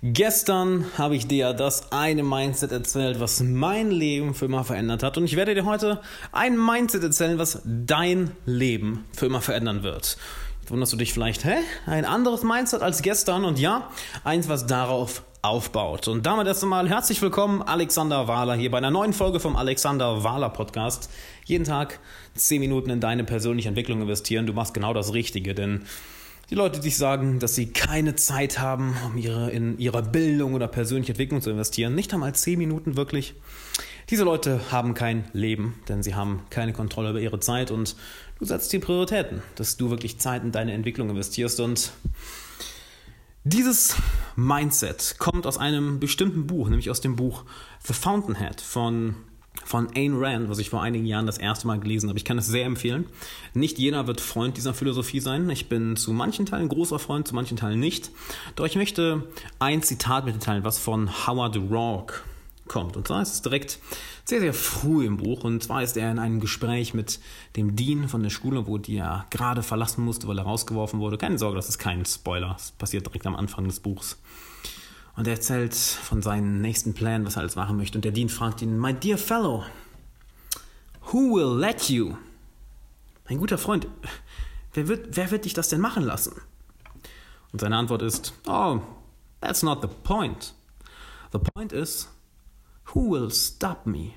[0.00, 5.18] Gestern habe ich dir das eine Mindset erzählt, was mein Leben für immer verändert hat.
[5.18, 10.16] Und ich werde dir heute ein Mindset erzählen, was dein Leben für immer verändern wird.
[10.60, 11.56] Jetzt wunderst du dich vielleicht, hä?
[11.86, 13.44] Ein anderes Mindset als gestern?
[13.44, 13.90] Und ja,
[14.22, 16.06] eins, was darauf aufbaut.
[16.06, 20.22] Und damit erst einmal herzlich willkommen, Alexander Wahler, hier bei einer neuen Folge vom Alexander
[20.22, 21.10] Wahler Podcast.
[21.44, 21.98] Jeden Tag
[22.36, 24.46] 10 Minuten in deine persönliche Entwicklung investieren.
[24.46, 25.86] Du machst genau das Richtige, denn
[26.50, 30.66] die Leute, die sagen, dass sie keine Zeit haben, um ihre, in ihrer Bildung oder
[30.66, 33.34] persönliche Entwicklung zu investieren, nicht einmal zehn Minuten wirklich.
[34.08, 37.96] Diese Leute haben kein Leben, denn sie haben keine Kontrolle über ihre Zeit und
[38.38, 41.92] du setzt die Prioritäten, dass du wirklich Zeit in deine Entwicklung investierst und
[43.44, 43.96] dieses
[44.34, 47.44] Mindset kommt aus einem bestimmten Buch, nämlich aus dem Buch
[47.84, 49.14] The Fountainhead von
[49.68, 52.18] von Ayn Rand, was ich vor einigen Jahren das erste Mal gelesen habe.
[52.18, 53.04] Ich kann es sehr empfehlen.
[53.52, 55.50] Nicht jeder wird Freund dieser Philosophie sein.
[55.50, 58.10] Ich bin zu manchen Teilen großer Freund, zu manchen Teilen nicht.
[58.56, 59.24] Doch ich möchte
[59.58, 62.14] ein Zitat mit dir teilen, was von Howard Rourke
[62.66, 62.96] kommt.
[62.96, 63.78] Und zwar ist es direkt
[64.24, 65.44] sehr, sehr früh im Buch.
[65.44, 67.20] Und zwar ist er in einem Gespräch mit
[67.56, 71.18] dem Dean von der Schule, wo die er gerade verlassen musste, weil er rausgeworfen wurde.
[71.18, 72.54] Keine Sorge, das ist kein Spoiler.
[72.54, 74.16] Das passiert direkt am Anfang des Buchs.
[75.18, 77.98] Und er erzählt von seinen nächsten Plänen, was er alles machen möchte.
[77.98, 79.64] Und der Dean fragt ihn, My dear fellow,
[81.10, 82.16] who will let you?
[83.28, 83.88] Mein guter Freund,
[84.74, 86.40] wer wird, wer wird dich das denn machen lassen?
[87.50, 88.80] Und seine Antwort ist, Oh,
[89.40, 90.54] that's not the point.
[91.32, 92.08] The point is,
[92.94, 94.12] who will stop me?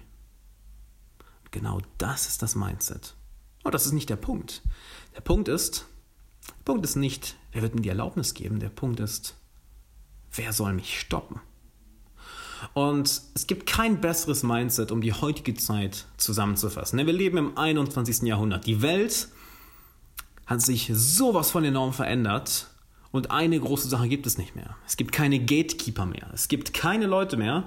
[1.49, 3.15] genau das ist das Mindset.
[3.63, 4.61] Oh, das ist nicht der Punkt.
[5.15, 5.87] Der Punkt ist,
[6.59, 8.59] der Punkt ist nicht, wer wird mir die Erlaubnis geben?
[8.59, 9.40] Der Punkt ist,
[10.35, 11.39] wer soll mich stoppen?
[12.73, 17.03] Und es gibt kein besseres Mindset, um die heutige Zeit zusammenzufassen.
[17.05, 18.21] Wir leben im 21.
[18.23, 18.67] Jahrhundert.
[18.67, 19.29] Die Welt
[20.45, 22.67] hat sich sowas von enorm verändert.
[23.11, 24.77] Und eine große Sache gibt es nicht mehr.
[24.87, 26.29] Es gibt keine Gatekeeper mehr.
[26.33, 27.65] Es gibt keine Leute mehr,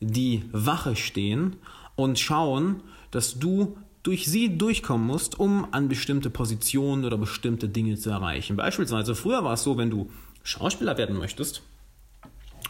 [0.00, 1.56] die Wache stehen
[1.96, 7.96] und schauen, dass du durch sie durchkommen musst, um an bestimmte Positionen oder bestimmte Dinge
[7.96, 8.56] zu erreichen.
[8.56, 10.10] Beispielsweise früher war es so, wenn du
[10.44, 11.62] Schauspieler werden möchtest,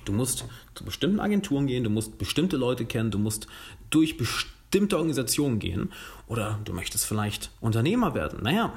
[0.06, 3.47] Du musst zu bestimmten Agenturen gehen, du musst bestimmte Leute kennen, du musst
[3.91, 5.93] durch bestimmte Organisationen gehen
[6.27, 8.41] oder du möchtest vielleicht Unternehmer werden.
[8.43, 8.72] Naja,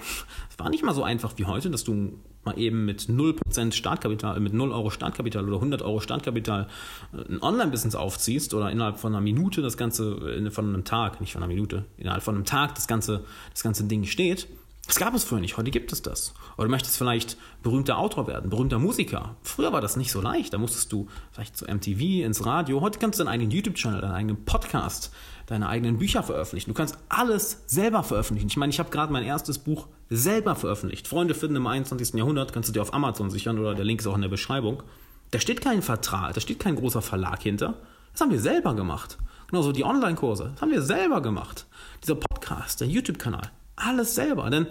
[0.50, 4.40] es war nicht mal so einfach wie heute, dass du mal eben mit 0% Startkapital,
[4.40, 6.68] mit 0 Euro Startkapital oder 100 Euro Startkapital
[7.14, 11.22] äh, ein Online-Business aufziehst oder innerhalb von einer Minute das Ganze, äh, von einem Tag,
[11.22, 14.48] nicht von einer Minute, innerhalb von einem Tag das ganze, das ganze Ding steht
[14.90, 16.34] das gab es früher nicht, heute gibt es das.
[16.58, 19.36] Oder du möchtest vielleicht berühmter Autor werden, berühmter Musiker.
[19.44, 22.82] Früher war das nicht so leicht, da musstest du vielleicht zu MTV, ins Radio.
[22.82, 25.14] Heute kannst du deinen eigenen YouTube-Channel, deinen eigenen Podcast,
[25.46, 26.72] deine eigenen Bücher veröffentlichen.
[26.72, 28.48] Du kannst alles selber veröffentlichen.
[28.48, 31.08] Ich meine, ich habe gerade mein erstes Buch selber veröffentlicht.
[31.08, 32.16] Freunde finden im 21.
[32.16, 34.82] Jahrhundert, kannst du dir auf Amazon sichern oder der Link ist auch in der Beschreibung.
[35.30, 37.76] Da steht kein Vertrag, da steht kein großer Verlag hinter.
[38.14, 39.20] Das haben wir selber gemacht.
[39.50, 41.68] Genauso die Online-Kurse, das haben wir selber gemacht.
[42.04, 44.68] Dieser Podcast, der YouTube-Kanal, alles selber, denn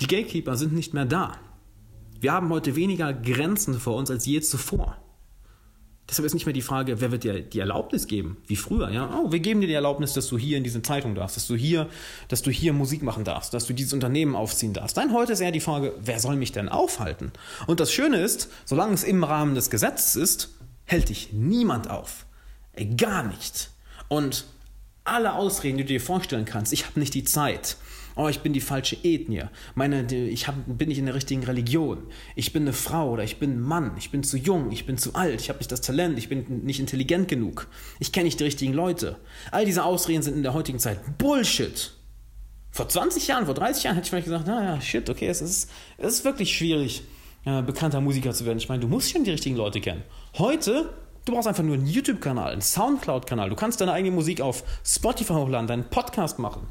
[0.00, 1.36] die Gatekeeper sind nicht mehr da.
[2.20, 4.96] Wir haben heute weniger Grenzen vor uns als je zuvor.
[6.08, 9.10] Deshalb ist nicht mehr die Frage, wer wird dir die Erlaubnis geben, wie früher, ja?
[9.14, 11.54] Oh, wir geben dir die Erlaubnis, dass du hier in diese Zeitung darfst, dass du
[11.54, 11.86] hier,
[12.28, 14.96] dass du hier Musik machen darfst, dass du dieses Unternehmen aufziehen darfst.
[14.96, 17.32] Nein, heute ist eher die Frage, wer soll mich denn aufhalten?
[17.66, 20.54] Und das Schöne ist, solange es im Rahmen des Gesetzes ist,
[20.86, 22.24] hält dich niemand auf.
[22.96, 23.70] Gar nicht.
[24.08, 24.46] Und
[25.10, 27.76] alle Ausreden, die du dir vorstellen kannst, ich habe nicht die Zeit,
[28.18, 32.02] oh, ich bin die falsche Ethnie, meine, ich hab, bin nicht in der richtigen Religion,
[32.34, 34.98] ich bin eine Frau oder ich bin ein Mann, ich bin zu jung, ich bin
[34.98, 37.68] zu alt, ich habe nicht das Talent, ich bin nicht intelligent genug,
[38.00, 39.16] ich kenne nicht die richtigen Leute.
[39.52, 41.92] All diese Ausreden sind in der heutigen Zeit Bullshit.
[42.70, 45.70] Vor 20 Jahren, vor 30 Jahren hätte ich vielleicht gesagt, naja, shit, okay, es ist,
[45.96, 47.02] es ist wirklich schwierig,
[47.44, 48.58] äh, bekannter Musiker zu werden.
[48.58, 50.02] Ich meine, du musst schon die richtigen Leute kennen.
[50.36, 50.90] Heute
[51.28, 53.50] Du brauchst einfach nur einen YouTube-Kanal, einen Soundcloud-Kanal.
[53.50, 56.66] Du kannst deine eigene Musik auf Spotify hochladen, deinen Podcast machen.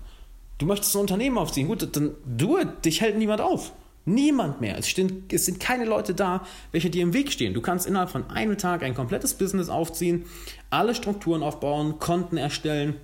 [0.58, 3.72] Du möchtest ein Unternehmen aufziehen, gut, dann du, dich hält niemand auf.
[4.06, 4.76] Niemand mehr.
[4.76, 7.54] Es, stehen, es sind keine Leute da, welche dir im Weg stehen.
[7.54, 10.26] Du kannst innerhalb von einem Tag ein komplettes Business aufziehen,
[10.72, 12.96] alle Strukturen aufbauen, Konten erstellen,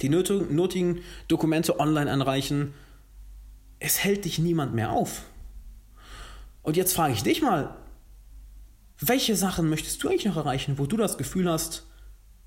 [0.00, 2.72] die nötigen Dokumente online anreichen.
[3.80, 5.22] Es hält dich niemand mehr auf.
[6.62, 7.74] Und jetzt frage ich dich mal,
[9.00, 11.86] welche Sachen möchtest du eigentlich noch erreichen, wo du das Gefühl hast,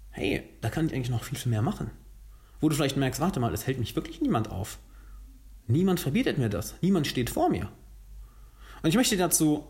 [0.09, 1.91] hey, da kann ich eigentlich noch viel, viel mehr machen?
[2.61, 4.77] wo du vielleicht merkst, warte mal, es hält mich wirklich niemand auf.
[5.67, 6.75] Niemand verbietet mir das.
[6.81, 7.69] Niemand steht vor mir.
[8.83, 9.65] Und ich möchte dazu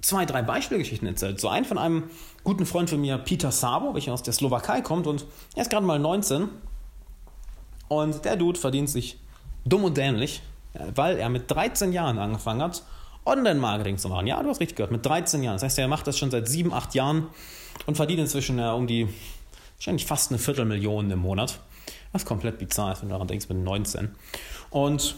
[0.00, 1.36] zwei, drei Beispielgeschichten erzählen.
[1.36, 2.04] So ein von einem
[2.42, 5.84] guten Freund von mir, Peter Sabo, welcher aus der Slowakei kommt und er ist gerade
[5.84, 6.48] mal 19.
[7.88, 9.20] Und der Dude verdient sich
[9.64, 10.42] dumm und dämlich,
[10.94, 12.82] weil er mit 13 Jahren angefangen hat,
[13.26, 14.26] Online-Marketing zu machen.
[14.26, 15.56] Ja, du hast richtig gehört, mit 13 Jahren.
[15.56, 17.28] Das heißt, er macht das schon seit 7, 8 Jahren
[17.86, 19.08] und verdient inzwischen ja um die,
[19.76, 21.60] wahrscheinlich fast eine Viertelmillion im Monat.
[22.12, 24.10] Was komplett bizarr ist, wenn du daran denkst, mit 19.
[24.70, 25.16] Und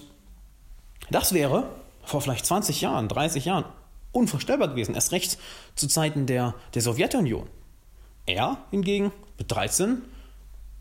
[1.10, 1.68] das wäre
[2.04, 3.64] vor vielleicht 20 Jahren, 30 Jahren
[4.12, 4.94] unvorstellbar gewesen.
[4.94, 5.38] Erst recht
[5.74, 7.48] zu Zeiten der, der Sowjetunion.
[8.26, 10.02] Er hingegen mit 13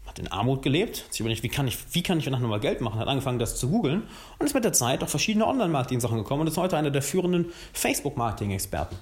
[0.05, 2.81] hat in Armut gelebt, sich überlegt, wie kann ich, wie kann ich danach nochmal Geld
[2.81, 4.03] machen, hat angefangen, das zu googeln
[4.39, 7.51] und ist mit der Zeit auf verschiedene Online-Marketing-Sachen gekommen und ist heute einer der führenden
[7.73, 8.97] Facebook-Marketing-Experten.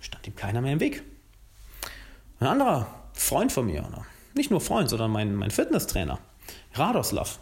[0.00, 1.02] Stand ihm keiner mehr im Weg.
[2.38, 3.84] Ein anderer Freund von mir,
[4.34, 6.18] nicht nur Freund, sondern mein, mein Fitnesstrainer,
[6.74, 7.38] Radoslav,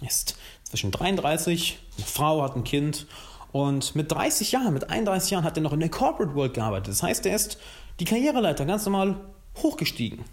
[0.00, 3.06] ist zwischen 33, eine Frau, hat ein Kind
[3.52, 6.88] und mit 30 Jahren, mit 31 Jahren hat er noch in der Corporate World gearbeitet.
[6.88, 7.58] Das heißt, er ist
[8.00, 9.16] die Karriereleiter ganz normal
[9.62, 10.24] hochgestiegen.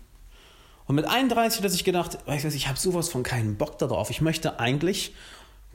[0.87, 3.77] Und mit 31 hat er sich gedacht, weißt du, ich habe sowas von keinen Bock
[3.77, 4.09] darauf.
[4.09, 5.13] Ich möchte eigentlich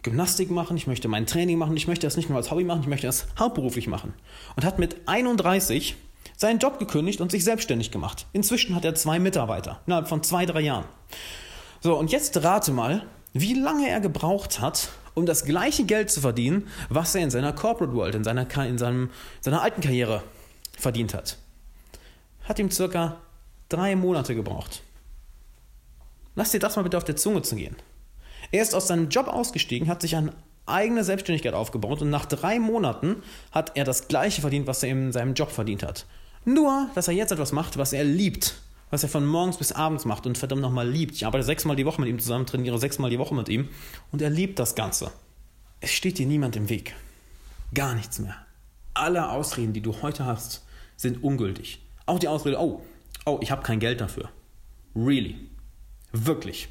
[0.03, 2.83] Gymnastik machen, ich möchte mein Training machen, ich möchte das nicht nur als Hobby machen,
[2.83, 4.15] ich möchte das hauptberuflich machen.
[4.57, 5.97] Und hat mit 31
[6.37, 8.27] seinen Job gekündigt und sich selbstständig gemacht.
[8.33, 10.85] Inzwischen hat er zwei Mitarbeiter, innerhalb von zwei, drei Jahren.
[11.81, 16.21] So, und jetzt rate mal, wie lange er gebraucht hat, um das gleiche Geld zu
[16.21, 19.11] verdienen, was er in seiner Corporate World, in seiner, in seinem,
[19.41, 20.23] seiner alten Karriere
[20.77, 21.39] verdient hat.
[22.45, 23.17] Hat ihm circa
[23.69, 24.83] drei Monate gebraucht.
[26.35, 27.77] Lass dir das mal bitte auf der Zunge zu gehen.
[28.53, 30.33] Er ist aus seinem Job ausgestiegen, hat sich eine
[30.67, 33.23] eigene Selbstständigkeit aufgebaut und nach drei Monaten
[33.53, 36.07] hat er das gleiche verdient, was er in seinem Job verdient hat.
[36.45, 38.61] Nur, dass er jetzt etwas macht, was er liebt.
[38.91, 41.17] Was er von morgens bis abends macht und verdammt nochmal liebt.
[41.17, 43.69] Ich arbeite sechsmal die Woche mit ihm zusammen, trainiere sechsmal die Woche mit ihm
[44.13, 45.11] und er liebt das Ganze.
[45.81, 46.95] Es steht dir niemand im Weg.
[47.75, 48.37] Gar nichts mehr.
[48.95, 50.65] Alle Ausreden, die du heute hast,
[50.97, 51.81] sind ungültig.
[52.07, 52.81] Auch die Ausrede, oh,
[53.25, 54.31] oh, ich habe kein Geld dafür.
[54.95, 55.51] Really.
[56.13, 56.69] Wirklich.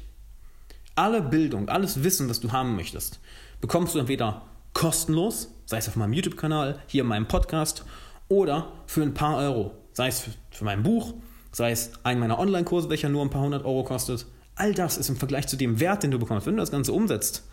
[0.94, 3.20] Alle Bildung, alles Wissen, das du haben möchtest,
[3.60, 4.42] bekommst du entweder
[4.72, 7.84] kostenlos, sei es auf meinem YouTube-Kanal, hier in meinem Podcast,
[8.28, 11.14] oder für ein paar Euro, sei es für, für mein Buch,
[11.52, 14.26] sei es einen meiner Online-Kurse, welcher nur ein paar hundert Euro kostet.
[14.54, 16.92] All das ist im Vergleich zu dem Wert, den du bekommst, wenn du das Ganze
[16.92, 17.44] umsetzt,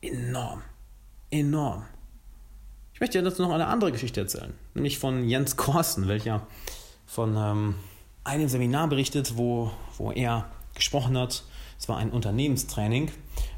[0.00, 0.62] enorm.
[1.30, 1.84] Enorm.
[2.94, 6.46] Ich möchte dir dazu noch eine andere Geschichte erzählen, nämlich von Jens Korsten, welcher
[7.08, 7.74] von ähm,
[8.22, 11.42] einem Seminar berichtet, wo, wo er gesprochen hat.
[11.78, 13.10] Es war ein Unternehmenstraining.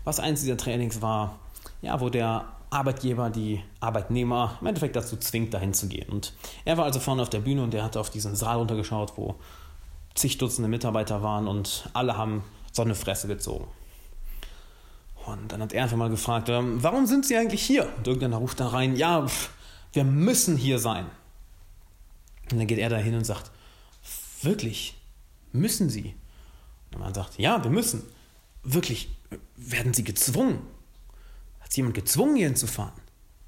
[0.04, 1.38] Was eines dieser Trainings war,
[1.82, 6.08] ja, wo der Arbeitgeber die Arbeitnehmer im Endeffekt dazu zwingt, dahin zu gehen.
[6.08, 6.32] Und
[6.64, 9.34] er war also vorne auf der Bühne und er hatte auf diesen Saal runtergeschaut, wo
[10.14, 13.66] zig Dutzende Mitarbeiter waren und alle haben so eine Fresse gezogen.
[15.26, 17.88] Und dann hat er einfach mal gefragt, ähm, warum sind Sie eigentlich hier?
[17.96, 19.26] Und irgendeiner ruft da rein, ja,
[19.92, 21.06] wir müssen hier sein.
[22.50, 23.50] Und dann geht er da hin und sagt,
[24.42, 24.96] wirklich,
[25.52, 26.14] müssen Sie?
[26.92, 28.02] Und man sagt, ja, wir müssen.
[28.62, 29.08] Wirklich,
[29.56, 30.60] werden Sie gezwungen?
[31.60, 32.92] Hat Sie jemand gezwungen, hier hinzufahren?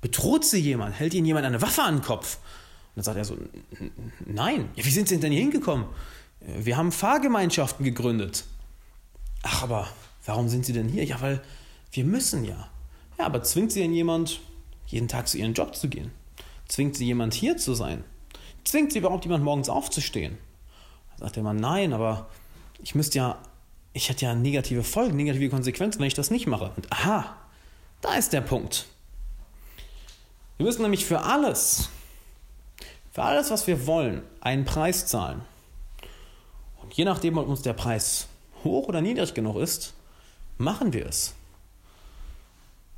[0.00, 0.99] Bedroht Sie jemand?
[0.99, 2.37] Hält Ihnen jemand eine Waffe an den Kopf?
[2.37, 3.37] Und dann sagt er so,
[4.26, 4.69] nein.
[4.76, 5.87] Ja, wie sind Sie denn hier hingekommen?
[6.40, 8.44] Wir haben Fahrgemeinschaften gegründet.
[9.43, 9.88] Ach, aber
[10.25, 11.05] warum sind Sie denn hier?
[11.05, 11.43] Ja, weil
[11.93, 12.69] wir müssen ja.
[13.19, 14.40] Ja, aber zwingt Sie denn jemand,
[14.87, 16.10] jeden Tag zu Ihrem Job zu gehen?
[16.69, 18.05] Zwingt Sie jemand hier zu sein?
[18.64, 20.38] Zwingt Sie überhaupt jemand morgens aufzustehen?
[21.12, 22.29] Da sagt der Mann, nein, aber
[22.82, 23.38] ich müsste ja,
[23.93, 26.73] ich hätte ja negative Folgen, negative Konsequenzen, wenn ich das nicht mache.
[26.76, 27.37] Und aha,
[28.00, 28.87] da ist der Punkt.
[30.56, 31.88] Wir müssen nämlich für alles,
[33.12, 35.43] für alles, was wir wollen, einen Preis zahlen.
[36.82, 38.29] Und je nachdem, ob uns der Preis
[38.65, 39.94] hoch oder niedrig genug ist,
[40.58, 41.34] machen wir es.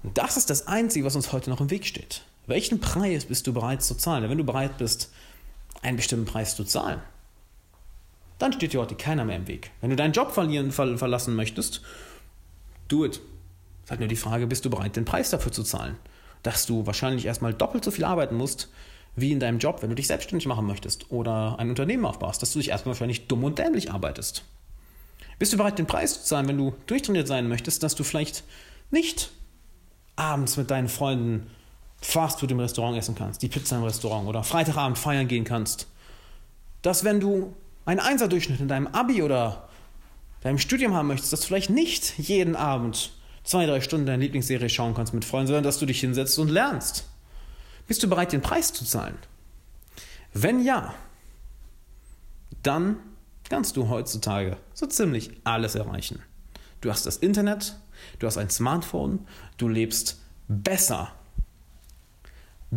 [0.02, 2.22] Und das ist das Einzige, was uns heute noch im Weg steht.
[2.46, 4.28] Welchen Preis bist du bereit zu zahlen?
[4.28, 5.10] Wenn du bereit bist,
[5.84, 7.00] einen bestimmten Preis zu zahlen,
[8.38, 9.70] dann steht dir heute keiner mehr im Weg.
[9.80, 11.82] Wenn du deinen Job verlieren, ver verlassen möchtest,
[12.88, 13.16] do it.
[13.16, 13.20] Es
[13.84, 15.96] ist halt nur die Frage, bist du bereit, den Preis dafür zu zahlen?
[16.42, 18.70] Dass du wahrscheinlich erstmal doppelt so viel arbeiten musst,
[19.16, 22.52] wie in deinem Job, wenn du dich selbstständig machen möchtest oder ein Unternehmen aufbaust, dass
[22.52, 24.44] du dich erstmal wahrscheinlich dumm und dämlich arbeitest.
[25.38, 28.44] Bist du bereit, den Preis zu zahlen, wenn du durchtrainiert sein möchtest, dass du vielleicht
[28.90, 29.30] nicht
[30.16, 31.50] abends mit deinen Freunden
[32.04, 35.88] Fastfood im Restaurant essen kannst, die Pizza im Restaurant oder Freitagabend feiern gehen kannst.
[36.82, 37.54] Dass wenn du
[37.86, 39.68] einen Einserdurchschnitt in deinem Abi oder
[40.42, 44.68] deinem Studium haben möchtest, dass du vielleicht nicht jeden Abend zwei, drei Stunden deine Lieblingsserie
[44.68, 47.08] schauen kannst mit Freunden, sondern dass du dich hinsetzt und lernst.
[47.88, 49.16] Bist du bereit, den Preis zu zahlen?
[50.34, 50.94] Wenn ja,
[52.62, 52.96] dann
[53.48, 56.22] kannst du heutzutage so ziemlich alles erreichen.
[56.82, 57.76] Du hast das Internet,
[58.18, 61.12] du hast ein Smartphone, du lebst besser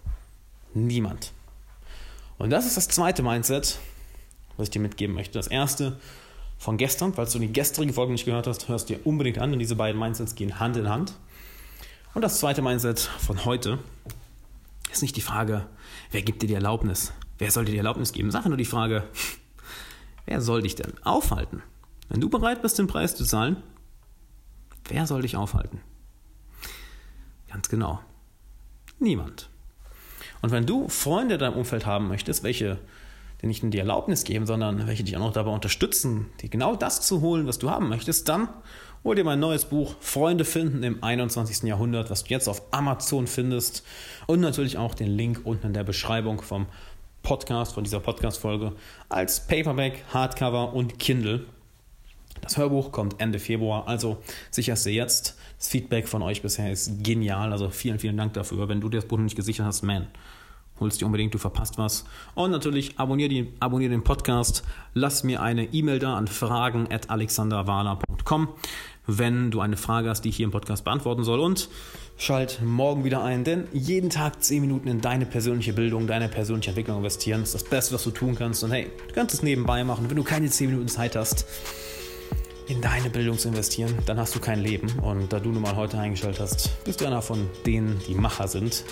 [0.74, 1.32] Niemand.
[2.38, 3.78] Und das ist das zweite Mindset,
[4.56, 5.38] was ich dir mitgeben möchte.
[5.38, 5.98] Das erste
[6.58, 9.58] von gestern, falls du die gestrige Folge nicht gehört hast, hörst dir unbedingt an, denn
[9.58, 11.14] diese beiden Mindsets gehen Hand in Hand.
[12.14, 13.78] Und das zweite Mindset von heute
[14.90, 15.66] ist nicht die Frage,
[16.10, 17.12] wer gibt dir die Erlaubnis?
[17.38, 18.30] Wer soll dir die Erlaubnis geben?
[18.30, 19.04] Sag nur die Frage,
[20.26, 21.62] Wer soll dich denn aufhalten?
[22.08, 23.62] Wenn du bereit bist, den Preis zu zahlen,
[24.88, 25.80] wer soll dich aufhalten?
[27.48, 28.00] Ganz genau.
[28.98, 29.48] Niemand.
[30.42, 32.78] Und wenn du Freunde in deinem Umfeld haben möchtest, welche
[33.42, 36.76] dir nicht nur die Erlaubnis geben, sondern welche dich auch noch dabei unterstützen, dir genau
[36.76, 38.48] das zu holen, was du haben möchtest, dann
[39.04, 41.62] hol dir mein neues Buch Freunde finden im 21.
[41.62, 43.84] Jahrhundert, was du jetzt auf Amazon findest
[44.26, 46.66] und natürlich auch den Link unten in der Beschreibung vom
[47.22, 48.72] Podcast, von dieser Podcast-Folge
[49.08, 51.44] als Paperback, Hardcover und Kindle.
[52.40, 54.18] Das Hörbuch kommt Ende Februar, also
[54.50, 55.36] sicherst du jetzt.
[55.58, 58.68] Das Feedback von euch bisher ist genial, also vielen, vielen Dank dafür.
[58.68, 60.06] Wenn du dir das Buch noch nicht gesichert hast, man,
[60.80, 62.04] holst dir unbedingt, du verpasst was.
[62.34, 64.64] Und natürlich abonniere, die, abonniere den Podcast,
[64.94, 68.48] lass mir eine E-Mail da an fragen.alexanderwahler.com
[69.06, 71.40] wenn du eine Frage hast, die ich hier im Podcast beantworten soll.
[71.40, 71.68] Und
[72.16, 76.70] schalt morgen wieder ein, denn jeden Tag 10 Minuten in deine persönliche Bildung, deine persönliche
[76.70, 78.64] Entwicklung investieren ist das Beste, was du tun kannst.
[78.64, 80.08] Und hey, du kannst es nebenbei machen.
[80.08, 81.46] Wenn du keine 10 Minuten Zeit hast,
[82.68, 84.90] in deine Bildung zu investieren, dann hast du kein Leben.
[85.00, 88.48] Und da du nun mal heute eingeschaltet hast, bist du einer von denen, die Macher
[88.48, 88.84] sind,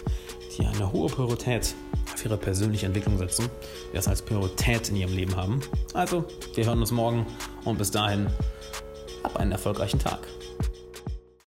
[0.57, 1.75] die eine hohe Priorität
[2.13, 3.51] auf ihre persönliche Entwicklung setzen,
[3.91, 5.61] die das als Priorität in ihrem Leben haben.
[5.93, 7.27] Also, wir hören uns morgen
[7.65, 8.29] und bis dahin
[9.23, 10.21] hab einen erfolgreichen Tag.